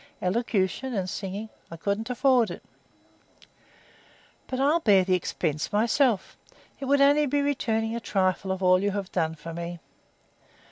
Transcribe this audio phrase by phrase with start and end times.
[0.19, 2.63] "Elocution and singing." "I couldn't afford it."
[4.47, 6.39] "But I'd bear the expense myself.
[6.79, 9.79] It would only be returning a trifle of all you have done for me."